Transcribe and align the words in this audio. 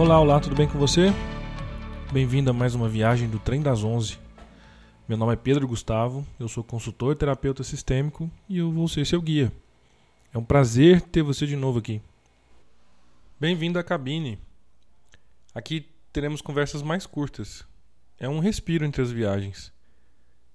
Olá, 0.00 0.18
olá, 0.18 0.40
tudo 0.40 0.56
bem 0.56 0.66
com 0.66 0.78
você? 0.78 1.08
Bem-vindo 2.10 2.48
a 2.48 2.54
mais 2.54 2.74
uma 2.74 2.88
viagem 2.88 3.28
do 3.28 3.38
Trem 3.38 3.60
das 3.60 3.84
Onze. 3.84 4.18
Meu 5.06 5.18
nome 5.18 5.34
é 5.34 5.36
Pedro 5.36 5.68
Gustavo, 5.68 6.26
eu 6.38 6.48
sou 6.48 6.64
consultor 6.64 7.14
terapeuta 7.14 7.62
sistêmico 7.62 8.30
e 8.48 8.56
eu 8.56 8.72
vou 8.72 8.88
ser 8.88 9.06
seu 9.06 9.20
guia. 9.20 9.52
É 10.32 10.38
um 10.38 10.42
prazer 10.42 11.02
ter 11.02 11.22
você 11.22 11.46
de 11.46 11.54
novo 11.54 11.80
aqui. 11.80 12.00
Bem-vindo 13.38 13.78
à 13.78 13.84
cabine. 13.84 14.38
Aqui 15.54 15.86
teremos 16.10 16.40
conversas 16.40 16.80
mais 16.80 17.04
curtas. 17.04 17.62
É 18.18 18.26
um 18.26 18.38
respiro 18.38 18.86
entre 18.86 19.02
as 19.02 19.10
viagens. 19.10 19.70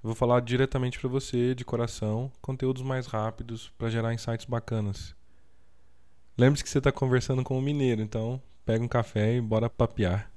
Eu 0.03 0.07
vou 0.07 0.15
falar 0.15 0.39
diretamente 0.39 0.99
para 0.99 1.07
você, 1.07 1.53
de 1.53 1.63
coração, 1.63 2.31
conteúdos 2.41 2.81
mais 2.81 3.05
rápidos 3.05 3.71
para 3.77 3.91
gerar 3.91 4.11
insights 4.11 4.47
bacanas. 4.47 5.15
Lembre-se 6.35 6.63
que 6.63 6.69
você 6.71 6.79
está 6.79 6.91
conversando 6.91 7.43
com 7.43 7.55
um 7.55 7.61
mineiro, 7.61 8.01
então 8.01 8.41
pega 8.65 8.83
um 8.83 8.87
café 8.87 9.35
e 9.35 9.41
bora 9.41 9.69
papear. 9.69 10.31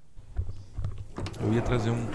Eu 1.40 1.52
ia 1.52 1.62
trazer 1.62 1.90
um, 1.90 2.06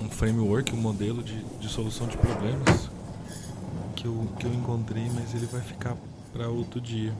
um 0.00 0.08
framework, 0.08 0.72
um 0.72 0.80
modelo 0.80 1.22
de, 1.22 1.42
de 1.58 1.68
solução 1.68 2.06
de 2.08 2.16
problemas 2.16 2.90
que 3.94 4.06
eu, 4.06 4.28
que 4.38 4.46
eu 4.46 4.54
encontrei, 4.54 5.08
mas 5.10 5.34
ele 5.34 5.46
vai 5.46 5.60
ficar 5.60 5.96
para 6.32 6.48
outro 6.48 6.80
dia. 6.80 7.14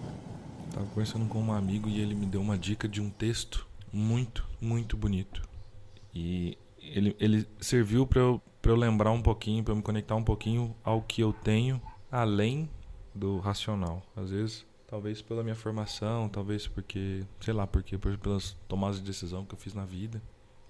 Estava 0.68 0.86
conversando 0.86 1.26
com 1.26 1.40
um 1.40 1.52
amigo 1.52 1.88
e 1.88 2.00
ele 2.00 2.14
me 2.14 2.26
deu 2.26 2.40
uma 2.40 2.56
dica 2.56 2.88
de 2.88 3.00
um 3.00 3.10
texto 3.10 3.66
muito, 3.92 4.46
muito 4.60 4.96
bonito. 4.96 5.42
E 6.14 6.56
ele, 6.80 7.16
ele 7.20 7.46
serviu 7.60 8.06
para 8.06 8.20
eu, 8.20 8.40
eu 8.62 8.76
lembrar 8.76 9.10
um 9.10 9.22
pouquinho, 9.22 9.62
para 9.62 9.72
eu 9.72 9.76
me 9.76 9.82
conectar 9.82 10.14
um 10.14 10.24
pouquinho 10.24 10.74
ao 10.82 11.02
que 11.02 11.20
eu 11.20 11.32
tenho 11.32 11.80
além 12.10 12.68
do 13.14 13.38
racional. 13.38 14.02
Às 14.16 14.30
vezes 14.30 14.66
Talvez 14.88 15.20
pela 15.20 15.42
minha 15.42 15.54
formação, 15.54 16.30
talvez 16.30 16.66
porque, 16.66 17.22
sei 17.40 17.52
lá, 17.52 17.66
porque 17.66 17.98
pelas 17.98 18.56
tomadas 18.66 18.96
de 18.96 19.04
decisão 19.04 19.44
que 19.44 19.54
eu 19.54 19.58
fiz 19.58 19.74
na 19.74 19.84
vida. 19.84 20.22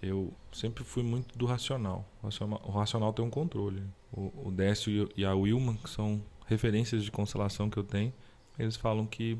Eu 0.02 0.34
sempre 0.52 0.82
fui 0.82 1.04
muito 1.04 1.38
do 1.38 1.46
racional. 1.46 2.04
O 2.20 2.70
racional, 2.72 3.12
tem 3.12 3.24
um 3.24 3.30
controle. 3.30 3.80
O, 4.12 4.48
o 4.48 4.50
Décio 4.50 5.08
e 5.16 5.24
a 5.24 5.34
Wilma, 5.34 5.76
que 5.76 5.88
são 5.88 6.20
referências 6.46 7.04
de 7.04 7.12
constelação 7.12 7.70
que 7.70 7.76
eu 7.76 7.84
tenho, 7.84 8.12
eles 8.58 8.74
falam 8.74 9.06
que 9.06 9.38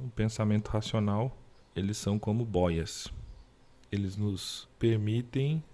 o 0.00 0.08
pensamento 0.10 0.68
racional, 0.68 1.36
eles 1.74 1.96
são 1.96 2.16
como 2.16 2.44
boias. 2.44 3.08
Eles 3.90 4.16
nos 4.16 4.68
permitem 4.78 5.64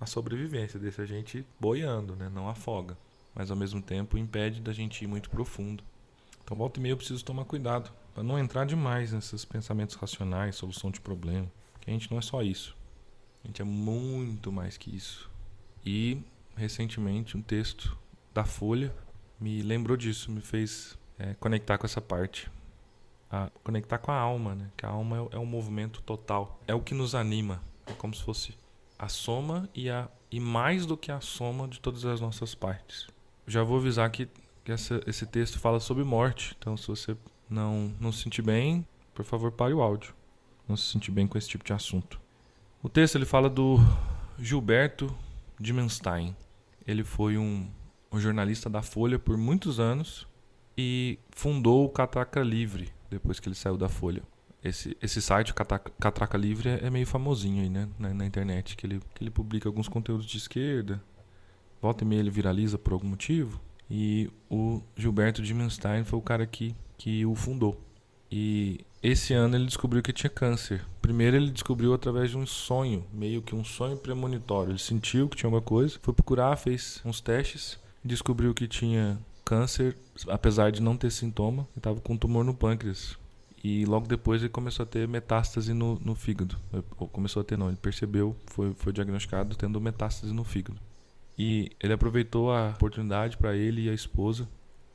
a 0.00 0.06
sobrevivência, 0.06 0.80
deixa 0.80 1.02
a 1.02 1.06
gente 1.06 1.46
boiando, 1.60 2.16
né? 2.16 2.28
não 2.28 2.48
afoga. 2.48 2.98
Mas 3.32 3.48
ao 3.48 3.56
mesmo 3.56 3.80
tempo 3.80 4.18
impede 4.18 4.60
da 4.60 4.72
gente 4.72 5.04
ir 5.04 5.06
muito 5.06 5.30
profundo. 5.30 5.84
Então, 6.44 6.56
volta 6.56 6.78
e 6.78 6.82
meia 6.82 6.92
eu 6.92 6.96
preciso 6.96 7.24
tomar 7.24 7.44
cuidado 7.44 7.90
para 8.14 8.22
não 8.22 8.38
entrar 8.38 8.64
demais 8.64 9.12
nesses 9.12 9.44
pensamentos 9.44 9.96
racionais, 9.96 10.56
solução 10.56 10.90
de 10.90 11.00
problema. 11.00 11.50
Que 11.80 11.90
a 11.90 11.92
gente 11.92 12.10
não 12.10 12.18
é 12.18 12.22
só 12.22 12.42
isso. 12.42 12.76
A 13.42 13.46
gente 13.46 13.60
é 13.60 13.64
muito 13.64 14.52
mais 14.52 14.76
que 14.76 14.94
isso. 14.94 15.30
E 15.84 16.22
recentemente 16.56 17.36
um 17.36 17.42
texto 17.42 17.96
da 18.32 18.44
Folha 18.44 18.94
me 19.40 19.62
lembrou 19.62 19.96
disso, 19.96 20.30
me 20.30 20.40
fez 20.40 20.96
é, 21.18 21.34
conectar 21.34 21.78
com 21.78 21.86
essa 21.86 22.00
parte. 22.00 22.50
A, 23.30 23.50
conectar 23.64 23.98
com 23.98 24.12
a 24.12 24.16
alma, 24.16 24.54
né? 24.54 24.70
Que 24.76 24.86
a 24.86 24.90
alma 24.90 25.28
é, 25.32 25.36
é 25.36 25.38
um 25.38 25.46
movimento 25.46 26.02
total. 26.02 26.60
É 26.66 26.74
o 26.74 26.80
que 26.80 26.94
nos 26.94 27.14
anima. 27.14 27.60
É 27.86 27.92
como 27.92 28.14
se 28.14 28.22
fosse 28.22 28.54
a 28.98 29.08
soma 29.08 29.68
e, 29.74 29.90
a, 29.90 30.08
e 30.30 30.38
mais 30.38 30.86
do 30.86 30.96
que 30.96 31.10
a 31.10 31.20
soma 31.20 31.66
de 31.66 31.80
todas 31.80 32.04
as 32.04 32.20
nossas 32.20 32.54
partes. 32.54 33.08
Já 33.46 33.64
vou 33.64 33.78
avisar 33.78 34.08
que 34.10 34.28
que 34.64 34.72
essa, 34.72 35.00
esse 35.06 35.26
texto 35.26 35.58
fala 35.58 35.80
sobre 35.80 36.04
morte. 36.04 36.56
Então, 36.58 36.76
se 36.76 36.86
você 36.88 37.16
não, 37.48 37.94
não 38.00 38.12
se 38.12 38.22
sentir 38.22 38.42
bem, 38.42 38.86
por 39.14 39.24
favor, 39.24 39.52
pare 39.52 39.74
o 39.74 39.82
áudio. 39.82 40.14
Não 40.68 40.76
se 40.76 40.90
sentir 40.90 41.10
bem 41.10 41.26
com 41.26 41.36
esse 41.36 41.48
tipo 41.48 41.64
de 41.64 41.72
assunto. 41.72 42.20
O 42.82 42.88
texto 42.88 43.16
ele 43.16 43.24
fala 43.24 43.48
do 43.50 43.78
Gilberto 44.38 45.14
Dimenstein. 45.58 46.36
Ele 46.86 47.04
foi 47.04 47.36
um, 47.38 47.68
um 48.10 48.18
jornalista 48.18 48.68
da 48.68 48.82
Folha 48.82 49.18
por 49.18 49.36
muitos 49.36 49.78
anos 49.78 50.26
e 50.76 51.18
fundou 51.30 51.84
o 51.84 51.88
Catraca 51.88 52.40
Livre 52.40 52.92
depois 53.10 53.38
que 53.38 53.48
ele 53.48 53.54
saiu 53.54 53.76
da 53.76 53.88
Folha. 53.88 54.22
Esse, 54.64 54.96
esse 55.02 55.20
site, 55.20 55.50
o 55.50 55.54
Catraca 55.54 56.38
Livre, 56.38 56.68
é, 56.68 56.86
é 56.86 56.90
meio 56.90 57.06
famosinho 57.06 57.62
aí, 57.62 57.68
né? 57.68 57.88
Na, 57.98 58.14
na, 58.14 58.24
internet, 58.24 58.76
que 58.76 58.86
ele, 58.86 59.00
que 59.14 59.22
ele 59.22 59.30
publica 59.30 59.68
alguns 59.68 59.88
conteúdos 59.88 60.24
de 60.24 60.38
esquerda. 60.38 61.02
Volta 61.80 62.04
e 62.04 62.06
meia 62.06 62.20
ele 62.20 62.30
viraliza 62.30 62.78
por 62.78 62.92
algum 62.92 63.08
motivo. 63.08 63.60
E 63.94 64.30
o 64.48 64.80
Gilberto 64.96 65.42
Dimenstein 65.42 66.02
foi 66.02 66.18
o 66.18 66.22
cara 66.22 66.46
que, 66.46 66.74
que 66.96 67.26
o 67.26 67.34
fundou. 67.34 67.78
E 68.30 68.80
esse 69.02 69.34
ano 69.34 69.54
ele 69.54 69.66
descobriu 69.66 70.02
que 70.02 70.14
tinha 70.14 70.30
câncer. 70.30 70.82
Primeiro 71.02 71.36
ele 71.36 71.50
descobriu 71.50 71.92
através 71.92 72.30
de 72.30 72.38
um 72.38 72.46
sonho, 72.46 73.04
meio 73.12 73.42
que 73.42 73.54
um 73.54 73.62
sonho 73.62 73.98
premonitório. 73.98 74.72
Ele 74.72 74.78
sentiu 74.78 75.28
que 75.28 75.36
tinha 75.36 75.48
alguma 75.48 75.60
coisa, 75.60 75.98
foi 76.00 76.14
procurar, 76.14 76.56
fez 76.56 77.02
uns 77.04 77.20
testes, 77.20 77.78
descobriu 78.02 78.54
que 78.54 78.66
tinha 78.66 79.18
câncer, 79.44 79.94
apesar 80.26 80.72
de 80.72 80.80
não 80.80 80.96
ter 80.96 81.10
sintoma, 81.10 81.68
estava 81.76 82.00
com 82.00 82.14
um 82.14 82.18
tumor 82.18 82.46
no 82.46 82.54
pâncreas. 82.54 83.18
E 83.62 83.84
logo 83.84 84.08
depois 84.08 84.40
ele 84.40 84.48
começou 84.48 84.84
a 84.84 84.86
ter 84.86 85.06
metástase 85.06 85.74
no, 85.74 86.00
no 86.02 86.14
fígado. 86.14 86.56
Ou 86.96 87.06
começou 87.08 87.42
a 87.42 87.44
ter, 87.44 87.58
não, 87.58 87.68
ele 87.68 87.76
percebeu, 87.76 88.34
foi, 88.46 88.72
foi 88.72 88.90
diagnosticado 88.90 89.54
tendo 89.54 89.78
metástase 89.82 90.32
no 90.32 90.44
fígado. 90.44 90.80
E 91.38 91.70
ele 91.80 91.92
aproveitou 91.92 92.52
a 92.52 92.70
oportunidade 92.70 93.36
para 93.36 93.56
ele 93.56 93.86
e 93.86 93.90
a 93.90 93.94
esposa 93.94 94.48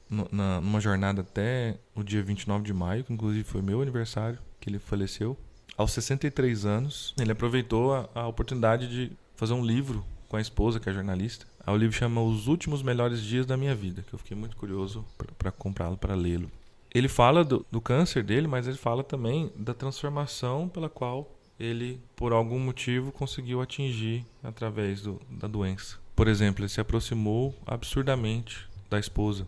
no, 0.10 0.28
na, 0.32 0.62
numa 0.62 0.80
jornada 0.80 1.22
até 1.22 1.78
o 1.96 2.04
dia 2.04 2.22
29 2.24 2.64
de 2.64 2.74
maio, 2.74 3.04
que 3.04 3.14
inclusive 3.14 3.44
foi 3.44 3.62
meu 3.62 3.82
aniversário, 3.82 4.40
que 4.60 4.70
ele 4.70 4.80
faleceu. 4.80 5.38
Aos 5.76 5.92
63 5.92 6.66
anos, 6.66 7.14
ele 7.20 7.32
aproveitou 7.32 7.94
a, 7.94 8.10
a 8.16 8.28
oportunidade 8.28 8.88
de 8.88 9.12
fazer 9.36 9.54
um 9.54 9.64
livro 9.64 10.04
com 10.28 10.38
a 10.38 10.42
esposa, 10.42 10.80
que 10.80 10.90
é 10.90 10.94
jornalista. 10.94 11.46
O 11.66 11.76
livro 11.76 11.96
chama 11.96 12.22
Os 12.22 12.48
Últimos 12.48 12.82
Melhores 12.82 13.22
Dias 13.22 13.46
da 13.46 13.58
Minha 13.58 13.76
Vida, 13.76 14.02
que 14.02 14.14
eu 14.14 14.20
fiquei 14.20 14.36
muito 14.38 14.56
curioso 14.56 15.06
para 15.38 15.52
comprá-lo, 15.52 15.98
para 15.98 16.16
lê-lo. 16.16 16.50
Ele 16.94 17.10
fala 17.10 17.44
do, 17.44 17.66
do 17.70 17.82
câncer 17.82 18.24
dele, 18.24 18.48
mas 18.48 18.68
ele 18.68 18.78
fala 18.78 19.04
também 19.04 19.52
da 19.56 19.74
transformação 19.74 20.70
pela 20.70 20.90
qual 20.90 21.30
ele, 21.60 22.02
por 22.16 22.32
algum 22.32 22.60
motivo, 22.60 23.12
conseguiu 23.12 23.62
atingir 23.62 24.26
através 24.42 25.02
do, 25.02 25.22
da 25.30 25.48
doença. 25.48 25.98
Por 26.18 26.28
exemplo, 26.28 26.64
ele 26.64 26.70
se 26.70 26.82
aproximou 26.82 27.54
absurdamente 27.64 28.68
da 28.90 28.98
esposa. 29.00 29.48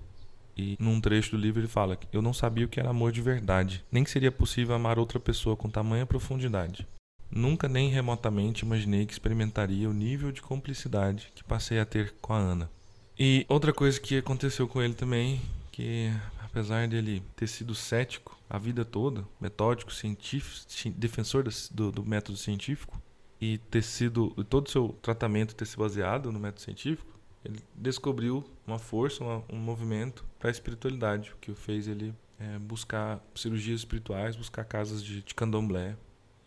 E 0.55 0.77
num 0.79 1.01
trecho 1.01 1.31
do 1.31 1.41
livro 1.41 1.59
ele 1.59 1.67
fala 1.67 1.95
que 1.95 2.05
eu 2.15 2.21
não 2.21 2.31
sabia 2.31 2.63
o 2.63 2.69
que 2.69 2.79
era 2.79 2.91
amor 2.91 3.11
de 3.11 3.23
verdade, 3.23 3.83
nem 3.91 4.03
que 4.03 4.11
seria 4.11 4.31
possível 4.31 4.75
amar 4.75 4.99
outra 4.99 5.19
pessoa 5.19 5.57
com 5.57 5.67
tamanha 5.67 6.05
profundidade. 6.05 6.87
Nunca 7.31 7.67
nem 7.67 7.89
remotamente 7.89 8.63
imaginei 8.63 9.07
que 9.07 9.13
experimentaria 9.13 9.89
o 9.89 9.93
nível 9.93 10.31
de 10.31 10.43
cumplicidade 10.43 11.31
que 11.33 11.43
passei 11.43 11.79
a 11.79 11.85
ter 11.85 12.13
com 12.21 12.33
a 12.33 12.37
Ana. 12.37 12.69
E 13.17 13.47
outra 13.49 13.73
coisa 13.73 13.99
que 13.99 14.17
aconteceu 14.17 14.67
com 14.67 14.79
ele 14.79 14.93
também, 14.93 15.41
que 15.71 16.11
apesar 16.39 16.87
dele 16.87 17.23
ter 17.35 17.47
sido 17.47 17.73
cético 17.73 18.37
a 18.47 18.59
vida 18.59 18.85
toda, 18.85 19.25
metódico, 19.41 19.91
científico, 19.91 20.67
defensor 20.95 21.45
do, 21.71 21.91
do 21.91 22.05
método 22.05 22.37
científico, 22.37 23.01
e 23.41 23.57
ter 23.57 23.81
sido 23.81 24.29
todo 24.45 24.67
o 24.67 24.69
seu 24.69 24.89
tratamento 25.01 25.55
ter 25.55 25.65
se 25.65 25.77
baseado 25.77 26.31
no 26.31 26.39
método 26.39 26.61
científico, 26.61 27.19
ele 27.43 27.59
descobriu 27.73 28.43
uma 28.67 28.77
força, 28.77 29.23
uma, 29.23 29.43
um 29.49 29.57
movimento 29.57 30.25
para 30.37 30.49
a 30.49 30.51
espiritualidade, 30.51 31.31
o 31.31 31.37
que 31.37 31.53
fez 31.53 31.87
ele 31.87 32.13
é, 32.37 32.59
buscar 32.59 33.23
cirurgias 33.35 33.79
espirituais, 33.79 34.35
buscar 34.35 34.63
casas 34.63 35.03
de, 35.03 35.21
de 35.21 35.33
candomblé. 35.33 35.95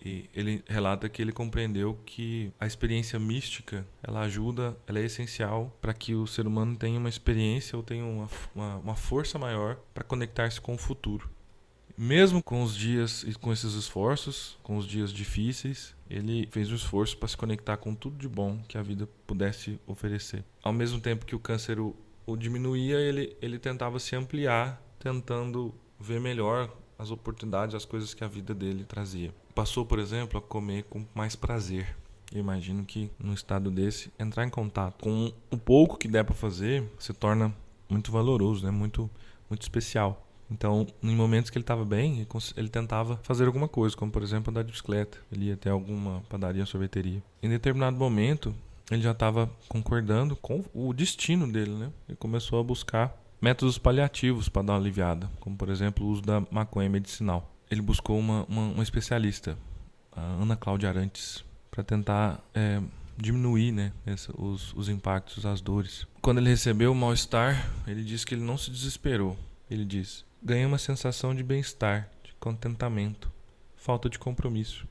E 0.04 0.28
ele 0.34 0.64
relata 0.66 1.08
que 1.08 1.22
ele 1.22 1.30
compreendeu 1.30 1.96
que 2.04 2.52
a 2.58 2.66
experiência 2.66 3.20
mística 3.20 3.86
ela 4.02 4.22
ajuda, 4.22 4.76
ela 4.84 4.98
é 4.98 5.04
essencial 5.04 5.76
para 5.80 5.94
que 5.94 6.12
o 6.14 6.26
ser 6.26 6.44
humano 6.44 6.74
tenha 6.76 6.98
uma 6.98 7.08
experiência 7.08 7.76
ou 7.76 7.84
tenha 7.84 8.04
uma, 8.04 8.28
uma, 8.52 8.76
uma 8.78 8.96
força 8.96 9.38
maior 9.38 9.76
para 9.94 10.02
conectar-se 10.02 10.60
com 10.60 10.74
o 10.74 10.78
futuro. 10.78 11.30
Mesmo 11.96 12.42
com 12.42 12.62
os 12.62 12.74
dias 12.76 13.22
e 13.22 13.34
com 13.34 13.52
esses 13.52 13.74
esforços, 13.74 14.58
com 14.62 14.76
os 14.76 14.86
dias 14.86 15.12
difíceis, 15.12 15.94
ele 16.08 16.48
fez 16.50 16.70
o 16.70 16.74
esforço 16.74 17.16
para 17.16 17.28
se 17.28 17.36
conectar 17.36 17.76
com 17.76 17.94
tudo 17.94 18.16
de 18.16 18.28
bom 18.28 18.58
que 18.68 18.76
a 18.76 18.82
vida 18.82 19.08
pudesse 19.26 19.78
oferecer. 19.86 20.44
Ao 20.62 20.72
mesmo 20.72 21.00
tempo 21.00 21.26
que 21.26 21.34
o 21.34 21.38
câncer 21.38 21.78
o, 21.78 21.94
o 22.26 22.36
diminuía, 22.36 22.98
ele, 22.98 23.36
ele 23.40 23.58
tentava 23.58 23.98
se 23.98 24.16
ampliar, 24.16 24.82
tentando 24.98 25.74
ver 25.98 26.20
melhor 26.20 26.74
as 26.98 27.10
oportunidades, 27.10 27.74
as 27.74 27.84
coisas 27.84 28.14
que 28.14 28.24
a 28.24 28.28
vida 28.28 28.54
dele 28.54 28.84
trazia. 28.84 29.34
Passou, 29.54 29.84
por 29.84 29.98
exemplo, 29.98 30.38
a 30.38 30.42
comer 30.42 30.84
com 30.84 31.04
mais 31.14 31.34
prazer. 31.34 31.96
Eu 32.32 32.40
imagino 32.40 32.84
que 32.84 33.10
num 33.18 33.34
estado 33.34 33.70
desse, 33.70 34.10
entrar 34.18 34.44
em 34.46 34.50
contato 34.50 35.02
com 35.02 35.32
o 35.50 35.58
pouco 35.58 35.98
que 35.98 36.08
der 36.08 36.24
para 36.24 36.34
fazer 36.34 36.84
se 36.98 37.12
torna 37.12 37.54
muito 37.88 38.10
valoroso, 38.10 38.64
né? 38.64 38.70
muito, 38.70 39.10
muito 39.50 39.62
especial. 39.62 40.26
Então, 40.52 40.86
em 41.02 41.16
momentos 41.16 41.50
que 41.50 41.56
ele 41.56 41.62
estava 41.62 41.84
bem, 41.84 42.26
ele 42.56 42.68
tentava 42.68 43.18
fazer 43.22 43.46
alguma 43.46 43.66
coisa, 43.66 43.96
como 43.96 44.12
por 44.12 44.22
exemplo 44.22 44.50
andar 44.50 44.62
de 44.62 44.70
bicicleta. 44.70 45.18
Ele 45.32 45.46
ia 45.46 45.54
até 45.54 45.70
alguma 45.70 46.22
padaria, 46.28 46.66
sorveteria. 46.66 47.22
Em 47.42 47.48
determinado 47.48 47.96
momento, 47.96 48.54
ele 48.90 49.02
já 49.02 49.12
estava 49.12 49.50
concordando 49.68 50.36
com 50.36 50.62
o 50.74 50.92
destino 50.92 51.50
dele, 51.50 51.72
né? 51.72 51.90
Ele 52.06 52.16
começou 52.16 52.60
a 52.60 52.62
buscar 52.62 53.16
métodos 53.40 53.78
paliativos 53.78 54.48
para 54.48 54.62
dar 54.62 54.74
uma 54.74 54.78
aliviada, 54.78 55.28
como 55.40 55.56
por 55.56 55.70
exemplo 55.70 56.06
o 56.06 56.10
uso 56.10 56.22
da 56.22 56.42
maconha 56.50 56.88
medicinal. 56.88 57.50
Ele 57.70 57.80
buscou 57.80 58.18
uma, 58.18 58.44
uma, 58.48 58.62
uma 58.62 58.82
especialista 58.82 59.56
a 60.14 60.20
Ana 60.20 60.56
Cláudia 60.56 60.90
Arantes, 60.90 61.42
para 61.70 61.82
tentar 61.82 62.44
é, 62.54 62.80
diminuir 63.16 63.72
né, 63.72 63.92
essa, 64.04 64.30
os, 64.38 64.74
os 64.74 64.88
impactos, 64.88 65.46
as 65.46 65.60
dores. 65.60 66.06
Quando 66.20 66.38
ele 66.38 66.50
recebeu 66.50 66.92
o 66.92 66.94
mal-estar, 66.94 67.70
ele 67.86 68.04
disse 68.04 68.26
que 68.26 68.34
ele 68.34 68.42
não 68.42 68.58
se 68.58 68.70
desesperou. 68.70 69.36
Ele 69.70 69.84
disse: 69.84 70.24
ganhei 70.42 70.66
uma 70.66 70.78
sensação 70.78 71.34
de 71.34 71.42
bem-estar, 71.42 72.10
de 72.24 72.34
contentamento, 72.34 73.30
falta 73.76 74.08
de 74.10 74.18
compromisso. 74.18 74.86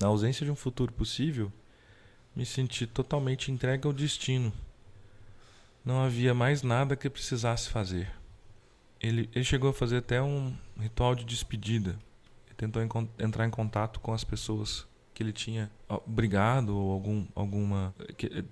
Na 0.00 0.06
ausência 0.08 0.46
de 0.46 0.52
um 0.52 0.56
futuro 0.56 0.92
possível, 0.92 1.52
me 2.34 2.46
senti 2.46 2.86
totalmente 2.86 3.50
entregue 3.50 3.86
ao 3.86 3.92
destino. 3.92 4.52
Não 5.84 6.02
havia 6.02 6.32
mais 6.32 6.62
nada 6.62 6.94
que 6.94 7.10
precisasse 7.10 7.68
fazer. 7.68 8.10
Ele, 9.00 9.28
ele 9.34 9.44
chegou 9.44 9.70
a 9.70 9.74
fazer 9.74 9.96
até 9.98 10.22
um 10.22 10.54
ritual 10.78 11.14
de 11.14 11.24
despedida. 11.24 11.98
Ele 12.46 12.54
tentou 12.56 12.82
entrar 13.18 13.46
em 13.46 13.50
contato 13.50 13.98
com 13.98 14.12
as 14.12 14.22
pessoas 14.22 14.86
que 15.12 15.22
ele 15.22 15.32
tinha 15.32 15.70
brigado 16.06 16.76
ou 16.76 16.92
algum, 16.92 17.26
alguma 17.34 17.94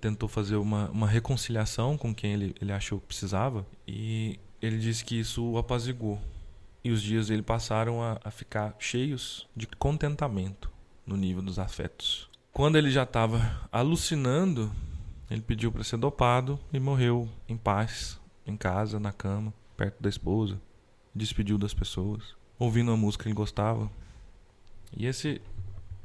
tentou 0.01 0.27
fazer 0.27 0.55
uma, 0.55 0.89
uma 0.89 1.07
reconciliação 1.07 1.97
com 1.97 2.13
quem 2.13 2.33
ele, 2.33 2.55
ele 2.61 2.71
achou 2.71 2.99
que 2.99 3.07
precisava 3.07 3.65
e 3.87 4.39
ele 4.61 4.77
disse 4.77 5.03
que 5.03 5.19
isso 5.19 5.43
o 5.43 5.57
apaziguou. 5.57 6.19
E 6.83 6.91
os 6.91 7.01
dias 7.01 7.27
dele 7.27 7.41
passaram 7.41 8.01
a, 8.01 8.19
a 8.23 8.31
ficar 8.31 8.75
cheios 8.79 9.47
de 9.55 9.67
contentamento 9.67 10.71
no 11.05 11.17
nível 11.17 11.41
dos 11.41 11.59
afetos. 11.59 12.29
Quando 12.53 12.77
ele 12.77 12.89
já 12.89 13.03
estava 13.03 13.67
alucinando 13.71 14.71
ele 15.29 15.41
pediu 15.41 15.71
para 15.71 15.83
ser 15.83 15.97
dopado 15.97 16.59
e 16.73 16.79
morreu 16.79 17.29
em 17.47 17.55
paz 17.55 18.19
em 18.45 18.57
casa 18.57 18.99
na 18.99 19.11
cama 19.11 19.53
perto 19.77 20.01
da 20.01 20.09
esposa. 20.09 20.59
Despediu 21.13 21.57
das 21.57 21.73
pessoas 21.73 22.35
ouvindo 22.57 22.89
uma 22.89 22.97
música 22.97 23.23
que 23.23 23.29
ele 23.29 23.35
gostava. 23.35 23.89
E 24.95 25.05
esse 25.05 25.41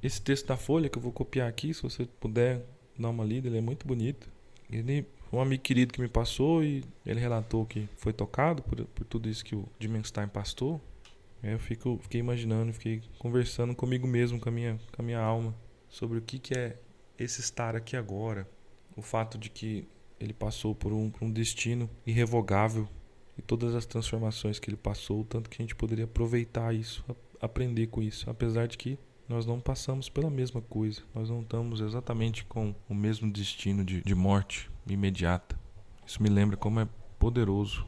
esse 0.03 0.21
texto 0.21 0.49
da 0.49 0.57
Folha 0.57 0.91
que 0.91 0.99
eu 0.99 1.03
vou 1.03 1.13
copiar 1.13 1.49
aqui, 1.49 1.73
se 1.73 1.83
você 1.83 2.05
puder 2.21 2.63
dar 2.99 3.09
uma 3.09 3.25
lida, 3.25 3.49
ele 3.49 3.57
é 3.57 3.63
muito 3.63 3.87
bonito. 3.87 4.29
Ele 4.71 5.07
um 5.35 5.41
amigo 5.41 5.63
querido 5.63 5.93
que 5.93 6.01
me 6.01 6.09
passou 6.09 6.63
e 6.63 6.85
ele 7.05 7.21
relatou 7.21 7.67
que 7.67 7.89
foi 7.97 8.13
tocado 8.13 8.63
por, 8.63 8.85
por 8.85 9.05
tudo 9.05 9.29
isso 9.29 9.45
que 9.45 9.55
o 9.55 9.69
Dimenstein 9.79 10.29
pastou. 10.29 10.81
Eu 11.43 11.59
fico, 11.59 11.99
fiquei 12.03 12.21
imaginando, 12.21 12.73
fiquei 12.73 13.03
conversando 13.19 13.75
comigo 13.75 14.07
mesmo, 14.07 14.41
com 14.41 14.49
a 14.49 14.53
minha, 14.53 14.79
com 14.93 15.03
a 15.03 15.05
minha 15.05 15.21
alma, 15.21 15.55
sobre 15.89 16.19
o 16.19 16.23
que, 16.23 16.39
que 16.39 16.55
é 16.55 16.79
esse 17.19 17.41
estar 17.41 17.77
aqui 17.77 17.97
agora. 17.97 18.49
O 18.97 19.03
fato 19.03 19.37
de 19.37 19.51
que 19.51 19.87
ele 20.19 20.33
passou 20.33 20.75
por 20.75 20.93
um, 20.93 21.11
por 21.11 21.25
um 21.25 21.31
destino 21.31 21.91
irrevogável 22.07 22.89
e 23.37 23.43
todas 23.43 23.75
as 23.75 23.85
transformações 23.85 24.59
que 24.59 24.71
ele 24.71 24.77
passou, 24.77 25.25
tanto 25.25 25.51
que 25.51 25.61
a 25.61 25.65
gente 25.65 25.75
poderia 25.75 26.05
aproveitar 26.05 26.75
isso, 26.75 27.05
aprender 27.41 27.89
com 27.89 28.03
isso, 28.03 28.31
apesar 28.31 28.67
de 28.67 28.79
que 28.79 28.99
nós 29.29 29.47
não 29.47 29.59
passamos 29.59 30.09
pela 30.09 30.31
mesma 30.31 30.61
coisa, 30.61 31.03
nós 31.15 31.31
não 31.31 31.41
estamos 31.41 31.81
exatamente 31.81 32.45
com 32.45 32.75
o 32.89 32.95
mesmo 32.95 33.31
destino 33.31 33.85
de, 33.85 34.03
de 34.03 34.15
morte 34.15 34.71
imediata. 34.87 35.59
Isso 36.07 36.23
me 36.23 36.29
lembra 36.29 36.57
como 36.57 36.81
é 36.81 36.89
poderoso 37.19 37.87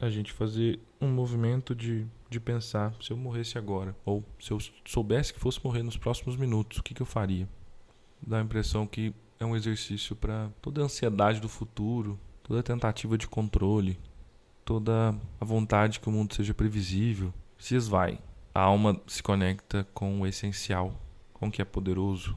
a 0.00 0.10
gente 0.10 0.32
fazer 0.32 0.78
um 1.00 1.08
movimento 1.08 1.74
de, 1.74 2.06
de 2.28 2.38
pensar: 2.38 2.94
se 3.00 3.10
eu 3.10 3.16
morresse 3.16 3.56
agora, 3.56 3.96
ou 4.04 4.22
se 4.38 4.50
eu 4.50 4.58
soubesse 4.84 5.32
que 5.32 5.40
fosse 5.40 5.64
morrer 5.64 5.82
nos 5.82 5.96
próximos 5.96 6.36
minutos, 6.36 6.78
o 6.78 6.82
que, 6.82 6.92
que 6.92 7.02
eu 7.02 7.06
faria? 7.06 7.48
Dá 8.20 8.38
a 8.38 8.42
impressão 8.42 8.86
que 8.86 9.14
é 9.38 9.44
um 9.44 9.56
exercício 9.56 10.14
para 10.14 10.50
toda 10.60 10.82
a 10.82 10.84
ansiedade 10.84 11.40
do 11.40 11.48
futuro, 11.48 12.18
toda 12.42 12.60
a 12.60 12.62
tentativa 12.62 13.16
de 13.16 13.26
controle, 13.26 13.98
toda 14.64 15.14
a 15.40 15.44
vontade 15.44 16.00
que 16.00 16.08
o 16.08 16.12
mundo 16.12 16.34
seja 16.34 16.52
previsível, 16.52 17.32
se 17.58 17.74
esvai 17.74 18.18
a 18.54 18.60
alma 18.60 19.00
se 19.06 19.22
conecta 19.22 19.86
com 19.92 20.20
o 20.20 20.26
essencial, 20.26 20.94
com 21.32 21.48
o 21.48 21.50
que 21.50 21.60
é 21.60 21.64
poderoso. 21.64 22.36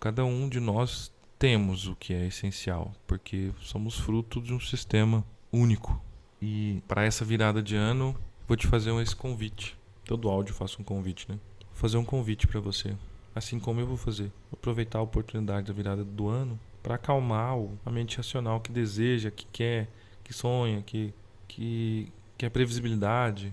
Cada 0.00 0.24
um 0.24 0.48
de 0.48 0.58
nós 0.58 1.12
temos 1.38 1.86
o 1.86 1.94
que 1.94 2.14
é 2.14 2.26
essencial, 2.26 2.92
porque 3.06 3.52
somos 3.60 3.98
fruto 3.98 4.40
de 4.40 4.54
um 4.54 4.60
sistema 4.60 5.24
único. 5.52 6.00
E 6.40 6.82
para 6.88 7.04
essa 7.04 7.24
virada 7.24 7.62
de 7.62 7.76
ano, 7.76 8.16
vou 8.48 8.56
te 8.56 8.66
fazer 8.66 8.94
esse 9.02 9.14
convite. 9.14 9.76
Todo 10.04 10.28
áudio 10.28 10.54
faço 10.54 10.80
um 10.80 10.84
convite, 10.84 11.26
né? 11.30 11.38
Vou 11.60 11.74
fazer 11.74 11.96
um 11.96 12.04
convite 12.04 12.46
para 12.46 12.60
você, 12.60 12.96
assim 13.34 13.58
como 13.58 13.80
eu 13.80 13.86
vou 13.86 13.96
fazer. 13.96 14.32
Vou 14.50 14.58
aproveitar 14.58 14.98
a 14.98 15.02
oportunidade 15.02 15.66
da 15.66 15.72
virada 15.72 16.04
do 16.04 16.28
ano 16.28 16.58
para 16.82 16.94
acalmar 16.96 17.56
a 17.84 17.90
mente 17.90 18.16
racional 18.16 18.60
que 18.60 18.70
deseja, 18.70 19.30
que 19.30 19.46
quer, 19.46 19.88
que 20.22 20.32
sonha, 20.32 20.82
que 20.82 21.12
que 21.54 22.12
quer 22.36 22.50
previsibilidade, 22.50 23.52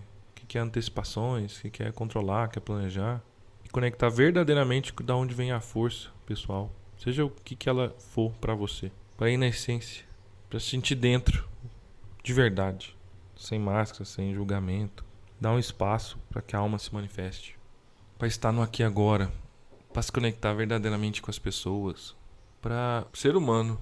quer 0.51 0.59
antecipações, 0.59 1.59
que 1.59 1.69
quer 1.69 1.94
controlar, 1.94 2.50
quer 2.50 2.59
planejar. 2.59 3.24
E 3.63 3.69
conectar 3.69 4.09
verdadeiramente 4.09 4.94
da 5.01 5.15
onde 5.15 5.33
vem 5.33 5.53
a 5.53 5.62
força 5.62 6.09
pessoal. 6.25 6.69
Seja 6.98 7.24
o 7.24 7.30
que, 7.30 7.56
que 7.56 7.69
ela 7.69 7.95
for 7.98 8.33
para 8.33 8.53
você. 8.53 8.92
Para 9.15 9.30
ir 9.30 9.38
na 9.38 9.48
essência. 9.48 10.03
Para 10.50 10.59
sentir 10.59 10.95
dentro. 10.95 11.48
De 12.21 12.33
verdade. 12.33 12.98
Sem 13.33 13.57
máscara, 13.57 14.03
sem 14.03 14.36
julgamento. 14.36 15.06
Dar 15.39 15.53
um 15.53 15.59
espaço 15.59 16.19
para 16.30 16.42
que 16.42 16.53
a 16.53 16.59
alma 16.59 16.77
se 16.77 16.94
manifeste. 16.94 17.57
Para 18.18 18.27
estar 18.27 18.51
no 18.51 18.62
aqui 18.62 18.81
e 18.81 18.86
agora. 18.86 19.31
Para 19.94 20.01
se 20.01 20.12
conectar 20.12 20.53
verdadeiramente 20.53 21.21
com 21.21 21.31
as 21.31 21.39
pessoas. 21.39 22.13
Para 22.62 23.06
ser 23.13 23.38
humano. 23.38 23.80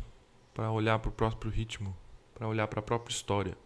Para 0.54 0.71
olhar 0.71 1.00
para 1.00 1.10
o 1.10 1.13
próprio 1.13 1.51
ritmo. 1.51 1.98
Para 2.36 2.48
olhar 2.48 2.68
para 2.68 2.80
a 2.80 2.83
própria 2.83 3.12
história 3.12 3.57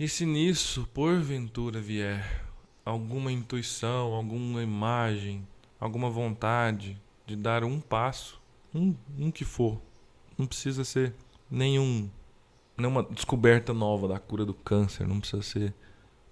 e 0.00 0.08
se 0.08 0.24
nisso, 0.24 0.88
porventura, 0.94 1.78
vier 1.78 2.42
alguma 2.86 3.30
intuição, 3.30 4.14
alguma 4.14 4.62
imagem, 4.62 5.46
alguma 5.78 6.08
vontade 6.08 6.98
de 7.26 7.36
dar 7.36 7.64
um 7.64 7.78
passo, 7.78 8.40
um, 8.74 8.94
um 9.18 9.30
que 9.30 9.44
for, 9.44 9.78
não 10.38 10.46
precisa 10.46 10.84
ser 10.84 11.14
nenhum, 11.50 12.08
nenhuma 12.78 13.02
descoberta 13.02 13.74
nova 13.74 14.08
da 14.08 14.18
cura 14.18 14.46
do 14.46 14.54
câncer, 14.54 15.06
não 15.06 15.20
precisa 15.20 15.42
ser 15.42 15.74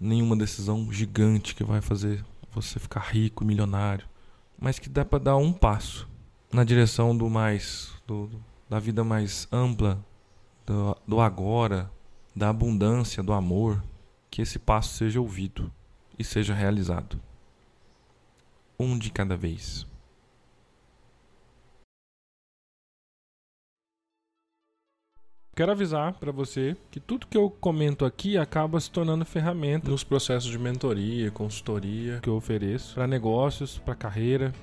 nenhuma 0.01 0.35
decisão 0.35 0.91
gigante 0.91 1.55
que 1.55 1.63
vai 1.63 1.83
fazer 1.83 2.25
você 2.51 2.79
ficar 2.79 3.01
rico, 3.01 3.45
milionário, 3.45 4.09
mas 4.59 4.79
que 4.79 4.89
dá 4.89 5.05
para 5.05 5.19
dar 5.19 5.37
um 5.37 5.53
passo 5.53 6.09
na 6.51 6.65
direção 6.65 7.15
do 7.15 7.29
mais, 7.29 7.93
do, 8.07 8.31
da 8.67 8.79
vida 8.79 9.05
mais 9.05 9.47
ampla, 9.53 10.03
do, 10.65 10.97
do 11.07 11.21
agora, 11.21 11.93
da 12.35 12.49
abundância, 12.49 13.23
do 13.23 13.33
amor, 13.33 13.83
que 14.31 14.43
esse 14.43 14.59
passo 14.59 14.95
seja 14.95 15.21
ouvido 15.21 15.73
e 16.19 16.25
seja 16.25 16.55
realizado. 16.55 17.21
Um 18.79 18.99
de 18.99 19.11
cada 19.11 19.37
vez. 19.37 19.87
Quero 25.57 25.73
avisar 25.73 26.13
para 26.15 26.31
você 26.31 26.77
que 26.89 27.01
tudo 27.01 27.27
que 27.27 27.37
eu 27.37 27.51
comento 27.51 28.05
aqui 28.05 28.39
acaba 28.39 28.79
se 28.79 28.89
tornando 28.89 29.25
ferramenta 29.25 29.91
nos 29.91 30.05
processos 30.05 30.49
de 30.49 30.57
mentoria, 30.57 31.33
consultoria 31.33 32.21
que 32.21 32.29
eu 32.29 32.37
ofereço 32.37 32.95
para 32.95 33.09
negócios, 33.09 33.77
para 33.79 33.97
carreira 33.97 34.55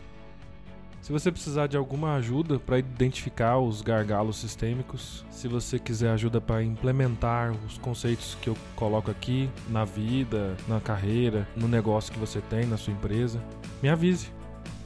se 1.06 1.12
você 1.12 1.32
precisar 1.32 1.68
de 1.68 1.78
alguma 1.78 2.16
ajuda 2.16 2.58
para 2.58 2.80
identificar 2.80 3.60
os 3.60 3.84
gargalos 3.84 4.38
sistêmicos, 4.38 5.24
se 5.30 5.48
você 5.48 5.78
quiser 5.78 6.10
ajuda 6.10 6.42
para 6.42 6.64
implementar 6.64 7.52
os 7.68 7.78
conceitos 7.78 8.36
que 8.42 8.50
eu 8.50 8.58
coloco 8.76 9.12
aqui 9.12 9.48
na 9.70 9.86
vida, 9.86 10.58
na 10.68 10.82
carreira, 10.82 11.48
no 11.56 11.68
negócio 11.68 12.12
que 12.12 12.18
você 12.18 12.42
tem, 12.42 12.66
na 12.66 12.76
sua 12.76 12.92
empresa, 12.92 13.40
me 13.84 13.88
avise. 13.88 14.32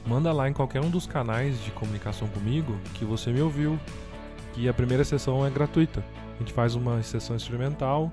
Manda 0.06 0.30
lá 0.30 0.46
em 0.46 0.52
qualquer 0.52 0.82
um 0.82 0.90
dos 0.90 1.06
canais 1.06 1.58
de 1.64 1.70
comunicação 1.70 2.28
comigo 2.28 2.78
que 2.92 3.04
você 3.06 3.32
me 3.32 3.40
ouviu, 3.40 3.80
que 4.52 4.68
a 4.68 4.74
primeira 4.74 5.04
sessão 5.04 5.46
é 5.46 5.48
gratuita. 5.48 6.04
A 6.40 6.42
gente 6.42 6.54
faz 6.54 6.74
uma 6.74 7.02
sessão 7.02 7.36
experimental, 7.36 8.10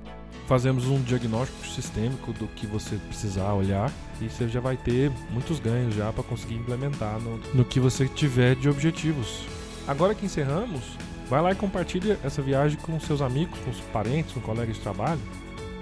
fazemos 0.48 0.86
um 0.86 1.02
diagnóstico 1.02 1.66
sistêmico 1.66 2.34
do 2.34 2.46
que 2.46 2.68
você 2.68 2.98
precisar 2.98 3.54
olhar 3.54 3.90
e 4.20 4.30
você 4.30 4.50
já 4.50 4.60
vai 4.60 4.76
ter 4.76 5.10
muitos 5.32 5.62
ganhos 5.62 5.96
já 5.96 6.12
para 6.12 6.24
conseguir 6.24 6.56
implementar 6.56 7.22
no, 7.22 7.38
no 7.54 7.64
que 7.64 7.80
você 7.80 8.06
tiver 8.06 8.56
de 8.58 8.68
objetivos. 8.68 9.46
Agora 9.88 10.14
que 10.14 10.26
encerramos, 10.26 10.82
vai 11.30 11.42
lá 11.42 11.54
e 11.54 11.56
compartilha 11.56 12.20
essa 12.22 12.42
viagem 12.42 12.78
com 12.78 13.00
seus 13.00 13.22
amigos, 13.22 13.58
com 13.60 13.72
seus 13.72 13.86
parentes, 13.94 14.34
com 14.34 14.42
colegas 14.42 14.76
de 14.76 14.82
trabalho. 14.82 15.22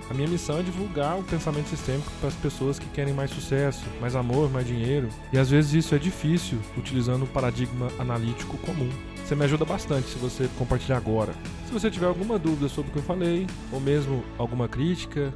A 0.08 0.14
minha 0.14 0.28
missão 0.28 0.60
é 0.60 0.62
divulgar 0.62 1.18
o 1.18 1.24
pensamento 1.24 1.70
sistêmico 1.70 2.12
para 2.20 2.30
as 2.30 2.36
pessoas 2.36 2.78
que 2.78 2.88
querem 2.90 3.12
mais 3.12 3.32
sucesso, 3.32 3.84
mais 4.00 4.16
amor, 4.16 4.52
mais 4.52 4.68
dinheiro. 4.68 5.10
E 5.34 5.40
às 5.40 5.50
vezes 5.50 5.74
isso 5.74 5.96
é 5.96 5.98
difícil 5.98 6.60
utilizando 6.78 7.24
o 7.24 7.28
paradigma 7.28 7.88
analítico 7.98 8.56
comum. 8.60 8.92
Você 9.26 9.34
me 9.34 9.44
ajuda 9.44 9.66
bastante 9.66 10.08
se 10.08 10.20
você 10.20 10.48
compartilhar 10.56 10.98
agora. 10.98 11.34
Se 11.66 11.74
você 11.74 11.90
tiver 11.90 12.06
alguma 12.06 12.38
dúvida 12.38 12.70
sobre 12.70 12.92
o 12.92 12.94
que 12.94 13.00
eu 13.00 13.04
falei, 13.04 13.48
ou 13.72 13.80
mesmo 13.80 14.24
alguma 14.38 14.68
crítica, 14.68 15.34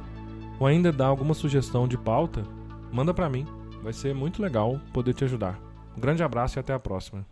ou 0.60 0.66
ainda 0.68 0.92
dar 0.92 1.06
alguma 1.06 1.34
sugestão 1.34 1.88
de 1.88 1.98
pauta, 1.98 2.44
manda 2.92 3.12
para 3.12 3.28
mim. 3.28 3.44
Vai 3.82 3.92
ser 3.92 4.14
muito 4.14 4.40
legal 4.40 4.80
poder 4.92 5.12
te 5.12 5.24
ajudar. 5.24 5.58
Um 5.96 6.00
grande 6.00 6.22
abraço 6.22 6.56
e 6.56 6.60
até 6.60 6.72
a 6.72 6.78
próxima. 6.78 7.26